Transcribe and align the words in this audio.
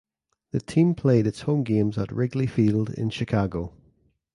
The 0.49 0.59
team 0.59 0.95
played 0.95 1.27
its 1.27 1.41
home 1.41 1.61
games 1.63 1.95
at 1.99 2.11
Wrigley 2.11 2.47
Field 2.47 2.89
in 2.89 3.11
Chicago. 3.11 3.71